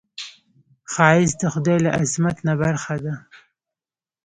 ښایست 0.93 1.37
د 1.39 1.43
خدای 1.53 1.77
له 1.85 1.89
عظمت 1.99 2.37
نه 2.47 2.53
برخه 2.61 2.95
ده 3.03 3.13